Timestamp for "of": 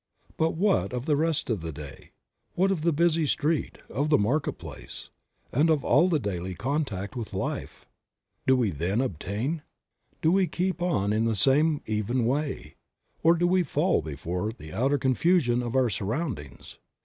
0.93-1.05, 1.51-1.61, 2.71-2.81, 3.87-4.09, 5.69-5.85, 15.61-15.75